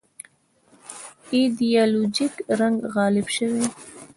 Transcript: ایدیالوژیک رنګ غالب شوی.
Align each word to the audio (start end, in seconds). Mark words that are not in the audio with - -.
ایدیالوژیک 1.33 2.33
رنګ 2.59 2.77
غالب 2.95 3.27
شوی. 3.35 3.65